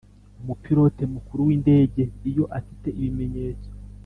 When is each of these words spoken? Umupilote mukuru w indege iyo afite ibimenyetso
Umupilote 0.41 1.01
mukuru 1.13 1.39
w 1.47 1.49
indege 1.57 2.01
iyo 2.29 2.45
afite 2.59 2.87
ibimenyetso 2.99 3.69